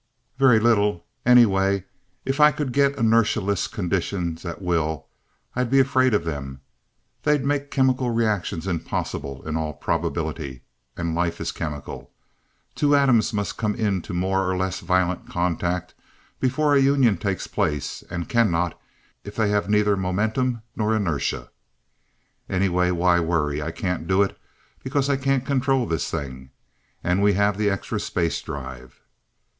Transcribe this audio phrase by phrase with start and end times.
[0.39, 1.05] "Very little.
[1.27, 1.85] Anyway,
[2.25, 5.05] if I could get inertialess conditions at will,
[5.55, 6.61] I'd be afraid of them.
[7.21, 10.63] They'd make chemical reactions impossible in all probability
[10.97, 12.09] and life is chemical.
[12.73, 15.93] Two atoms must come into more or less violent contact
[16.39, 18.81] before a union takes place, and cannot
[19.23, 21.51] if they have neither momentum nor inertia.
[22.49, 23.61] "Anyway why worry.
[23.61, 24.35] I can't do it,
[24.83, 26.49] because I can't control this thing.
[27.03, 28.99] And we have the extra space drive."